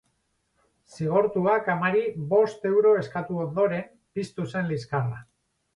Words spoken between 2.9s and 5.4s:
eskatu ondoren piztu zen liskarra.